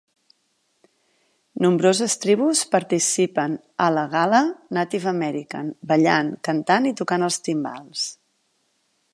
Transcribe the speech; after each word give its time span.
Nombroses 1.65 2.15
tribus 2.23 2.63
participen 2.77 3.53
ala 3.89 4.07
gal·la 4.15 4.41
"Native 4.79 5.13
American" 5.15 5.71
ballant, 5.93 6.35
cantant 6.49 6.93
i 6.95 6.99
tocant 7.03 7.27
els 7.29 7.43
timbals. 7.51 8.09